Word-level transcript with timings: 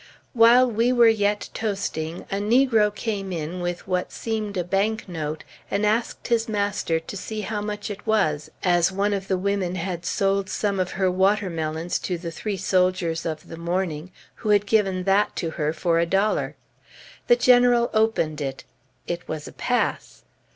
While 0.33 0.67
we 0.67 0.91
were 0.91 1.05
yet 1.07 1.47
toasting, 1.53 2.25
a 2.31 2.37
negro 2.37 2.89
came 2.95 3.31
in 3.31 3.59
with 3.59 3.87
what 3.87 4.11
seemed 4.11 4.57
a 4.57 4.63
bank 4.63 5.07
note, 5.07 5.43
and 5.69 5.85
asked 5.85 6.27
his 6.27 6.49
master 6.49 6.99
to 6.99 7.15
see 7.15 7.41
how 7.41 7.61
much 7.61 7.91
it 7.91 8.07
was, 8.07 8.49
as 8.63 8.91
one 8.91 9.13
of 9.13 9.27
the 9.27 9.37
women 9.37 9.75
had 9.75 10.03
sold 10.03 10.49
some 10.49 10.79
of 10.79 10.93
her 10.93 11.11
watermelons 11.11 11.99
to 11.99 12.17
the 12.17 12.31
three 12.31 12.57
soldiers 12.57 13.27
of 13.27 13.47
the 13.47 13.57
morning, 13.57 14.11
who 14.37 14.49
had 14.49 14.65
given 14.65 15.03
that 15.03 15.35
to 15.35 15.51
her 15.51 15.71
for 15.71 15.99
a 15.99 16.07
dollar. 16.07 16.55
The 17.27 17.35
General 17.35 17.91
opened 17.93 18.41
it. 18.41 18.63
It 19.05 19.27
was 19.27 19.47
a 19.47 19.53
pass! 19.53 20.23